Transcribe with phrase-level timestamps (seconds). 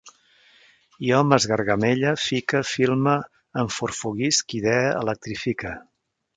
[1.07, 3.15] Jo m'esgargamelle, fique, filme,
[3.67, 5.79] enforfoguisc, idee, electrifique